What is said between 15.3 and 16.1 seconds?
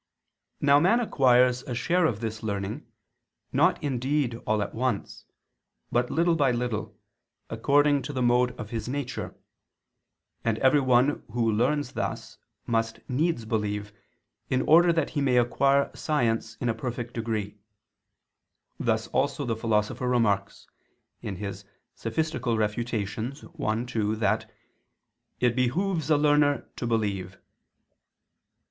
acquire